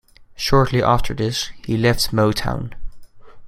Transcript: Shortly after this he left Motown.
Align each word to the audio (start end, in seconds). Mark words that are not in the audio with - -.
Shortly 0.35 0.81
after 0.81 1.13
this 1.13 1.51
he 1.63 1.77
left 1.77 2.09
Motown. 2.09 2.73